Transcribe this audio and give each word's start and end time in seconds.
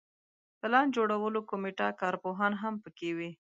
پلان 0.59 0.85
جوړولو 0.95 1.39
کمیټه 1.49 1.87
کارپوهان 2.01 2.53
هم 2.61 2.73
په 2.83 2.89
کې 2.97 3.09
وي. 3.17 3.31